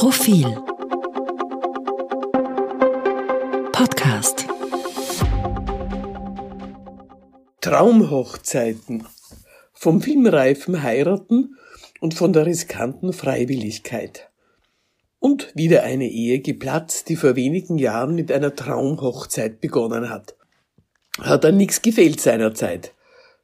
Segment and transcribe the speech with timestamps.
[0.00, 0.46] Profil
[3.70, 4.46] Podcast
[7.60, 9.06] Traumhochzeiten
[9.74, 11.58] vom filmreifen Heiraten
[12.00, 14.30] und von der riskanten Freiwilligkeit.
[15.18, 20.34] Und wieder eine Ehe geplatzt, die vor wenigen Jahren mit einer Traumhochzeit begonnen hat.
[21.18, 22.94] Hat an nichts gefehlt seinerzeit.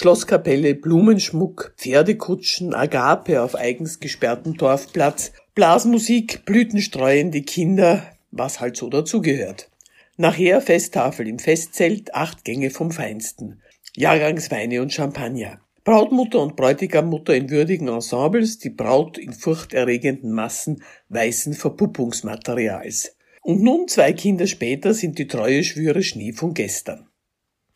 [0.00, 9.68] Schlosskapelle, Blumenschmuck, Pferdekutschen, Agape auf eigens gesperrtem Dorfplatz, Blasmusik, blütenstreuende Kinder, was halt so dazugehört.
[10.16, 13.60] Nachher Festtafel im Festzelt, acht Gänge vom Feinsten.
[13.94, 15.60] Jahrgangsweine und Champagner.
[15.84, 23.18] Brautmutter und Bräutigammutter in würdigen Ensembles, die Braut in furchterregenden Massen weißen Verpuppungsmaterials.
[23.42, 27.06] Und nun, zwei Kinder später, sind die treue Schwüre Schnee von gestern.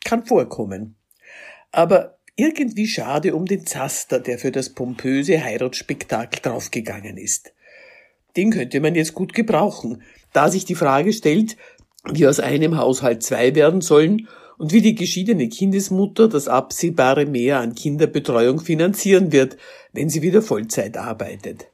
[0.03, 0.95] Kann vorkommen.
[1.71, 7.53] Aber irgendwie schade um den Zaster, der für das pompöse Heiratsspektakel draufgegangen ist.
[8.35, 10.03] Den könnte man jetzt gut gebrauchen,
[10.33, 11.55] da sich die Frage stellt,
[12.11, 17.59] wie aus einem Haushalt zwei werden sollen und wie die geschiedene Kindesmutter das absehbare Mehr
[17.59, 19.57] an Kinderbetreuung finanzieren wird,
[19.93, 21.67] wenn sie wieder Vollzeit arbeitet.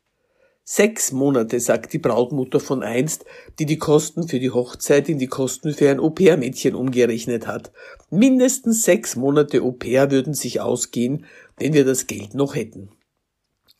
[0.73, 3.25] Sechs Monate, sagt die Brautmutter von einst,
[3.59, 7.73] die die Kosten für die Hochzeit in die Kosten für ein Au-pair-Mädchen umgerechnet hat.
[8.09, 11.25] Mindestens sechs Monate Au-pair würden sich ausgehen,
[11.57, 12.89] wenn wir das Geld noch hätten.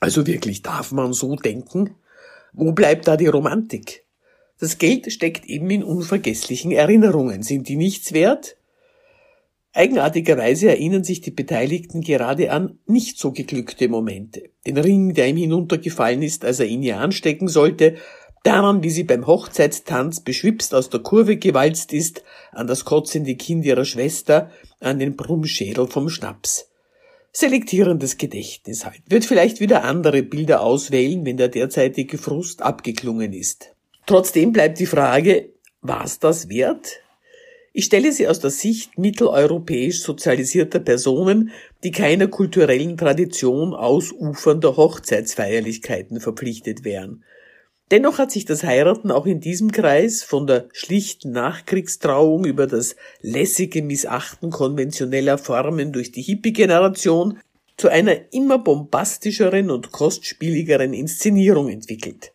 [0.02, 1.96] Also wirklich, darf man so denken?
[2.52, 4.04] Wo bleibt da die Romantik?
[4.60, 7.42] Das Geld steckt eben in unvergesslichen Erinnerungen.
[7.42, 8.58] Sind die nichts wert?
[9.74, 14.50] Eigenartigerweise erinnern sich die Beteiligten gerade an nicht so geglückte Momente.
[14.68, 17.96] Den Ring, der ihm hinuntergefallen ist, als er ihn ihr anstecken sollte,
[18.44, 23.66] daran, wie sie beim Hochzeitstanz beschwipst aus der Kurve gewalzt ist, an das kotzende Kind
[23.66, 26.68] ihrer Schwester, an den Brummschädel vom Schnaps.
[27.32, 29.02] Selektierendes Gedächtnis halt.
[29.08, 33.74] Wird vielleicht wieder andere Bilder auswählen, wenn der derzeitige Frust abgeklungen ist.
[34.06, 37.00] Trotzdem bleibt die Frage, war's das wert?
[37.74, 41.52] Ich stelle sie aus der Sicht mitteleuropäisch sozialisierter Personen,
[41.84, 47.24] die keiner kulturellen Tradition ausufernder Hochzeitsfeierlichkeiten verpflichtet wären.
[47.90, 52.96] Dennoch hat sich das Heiraten auch in diesem Kreis von der schlichten Nachkriegstrauung über das
[53.22, 57.40] lässige Missachten konventioneller Formen durch die Hippie-Generation
[57.78, 62.34] zu einer immer bombastischeren und kostspieligeren Inszenierung entwickelt.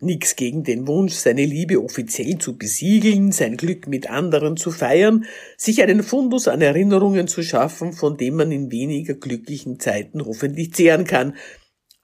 [0.00, 5.24] Nix gegen den Wunsch, seine Liebe offiziell zu besiegeln, sein Glück mit anderen zu feiern,
[5.56, 10.72] sich einen Fundus an Erinnerungen zu schaffen, von dem man in weniger glücklichen Zeiten hoffentlich
[10.72, 11.34] zehren kann.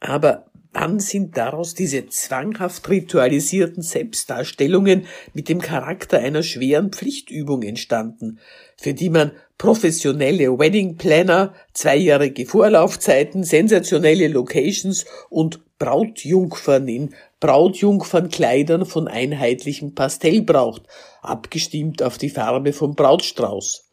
[0.01, 8.39] Aber wann sind daraus diese zwanghaft ritualisierten Selbstdarstellungen mit dem Charakter einer schweren Pflichtübung entstanden,
[8.77, 19.07] für die man professionelle Wedding Planner, zweijährige Vorlaufzeiten, sensationelle Locations und Brautjungfern in Brautjungfernkleidern von
[19.07, 20.83] einheitlichem Pastell braucht,
[21.23, 23.84] abgestimmt auf die Farbe vom Brautstrauß.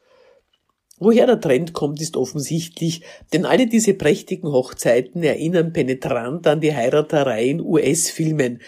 [1.03, 3.01] Woher der Trend kommt, ist offensichtlich,
[3.33, 8.61] denn alle diese prächtigen Hochzeiten erinnern penetrant an die Heiraterei in US-Filmen.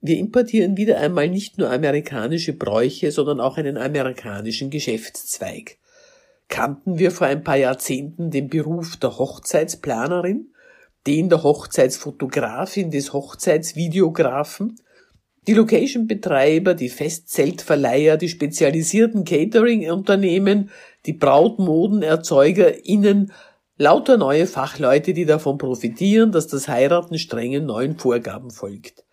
[0.00, 5.78] Wir importieren wieder einmal nicht nur amerikanische Bräuche, sondern auch einen amerikanischen Geschäftszweig.
[6.48, 10.48] Kannten wir vor ein paar Jahrzehnten den Beruf der Hochzeitsplanerin?
[11.06, 14.76] den der Hochzeitsfotografin, des Hochzeitsvideografen,
[15.46, 20.70] die Location-Betreiber, die Festzeltverleiher, die spezialisierten Catering-Unternehmen,
[21.06, 23.32] die BrautmodenerzeugerInnen,
[23.78, 29.04] lauter neue Fachleute, die davon profitieren, dass das Heiraten strengen neuen Vorgaben folgt.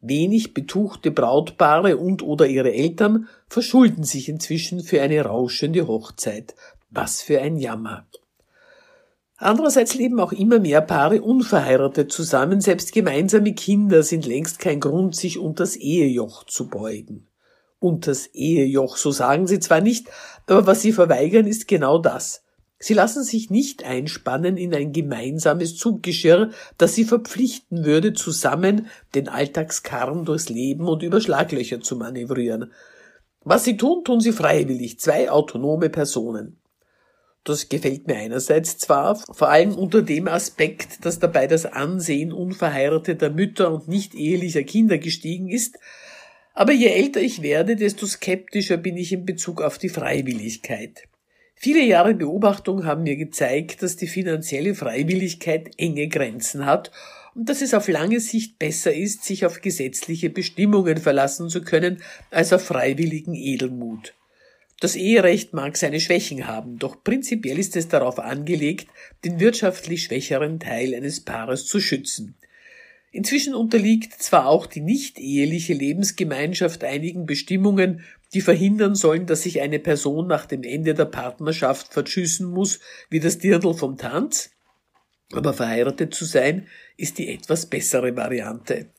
[0.00, 6.54] Wenig betuchte Brautpaare und oder ihre Eltern verschulden sich inzwischen für eine rauschende Hochzeit.
[6.90, 8.06] Was für ein Jammer.
[9.36, 15.16] Andererseits leben auch immer mehr Paare unverheiratet zusammen, selbst gemeinsame Kinder sind längst kein Grund,
[15.16, 17.26] sich unters Ehejoch zu beugen.
[17.84, 20.08] Unters Ehejoch, so sagen sie zwar nicht,
[20.46, 22.42] aber was sie verweigern, ist genau das.
[22.78, 29.28] Sie lassen sich nicht einspannen in ein gemeinsames Zuggeschirr, das sie verpflichten würde, zusammen den
[29.28, 32.72] Alltagskarren durchs Leben und über Schlaglöcher zu manövrieren.
[33.40, 36.60] Was sie tun, tun sie freiwillig, zwei autonome Personen.
[37.44, 43.28] Das gefällt mir einerseits zwar, vor allem unter dem Aspekt, dass dabei das Ansehen unverheirateter
[43.28, 45.78] Mütter und nicht ehelicher Kinder gestiegen ist,
[46.54, 51.08] aber je älter ich werde, desto skeptischer bin ich in Bezug auf die Freiwilligkeit.
[51.56, 56.92] Viele Jahre Beobachtung haben mir gezeigt, dass die finanzielle Freiwilligkeit enge Grenzen hat
[57.34, 62.02] und dass es auf lange Sicht besser ist, sich auf gesetzliche Bestimmungen verlassen zu können,
[62.30, 64.14] als auf freiwilligen Edelmut.
[64.80, 68.88] Das Eherecht mag seine Schwächen haben, doch prinzipiell ist es darauf angelegt,
[69.24, 72.36] den wirtschaftlich schwächeren Teil eines Paares zu schützen.
[73.14, 78.00] Inzwischen unterliegt zwar auch die nicht eheliche Lebensgemeinschaft einigen Bestimmungen,
[78.32, 82.80] die verhindern sollen, dass sich eine Person nach dem Ende der Partnerschaft verschüssen muss,
[83.10, 84.50] wie das Dirndl vom Tanz,
[85.30, 86.66] aber verheiratet zu sein
[86.96, 88.90] ist die etwas bessere Variante.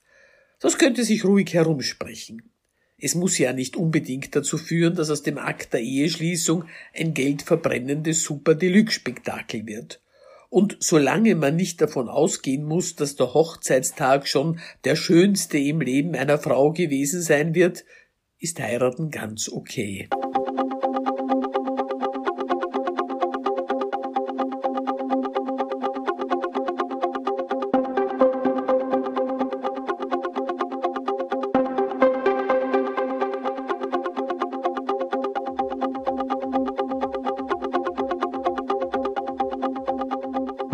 [0.62, 2.54] Das könnte sich ruhig herumsprechen.
[2.98, 6.64] Es muss ja nicht unbedingt dazu führen, dass aus dem Akt der Eheschließung
[6.94, 10.00] ein geldverbrennendes Super-Deluxe-Spektakel wird.
[10.50, 16.16] Und solange man nicht davon ausgehen muss, dass der Hochzeitstag schon der schönste im Leben
[16.16, 17.84] einer Frau gewesen sein wird,
[18.40, 20.08] ist heiraten ganz okay.